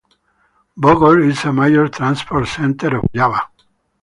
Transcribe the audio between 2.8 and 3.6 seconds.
of Java.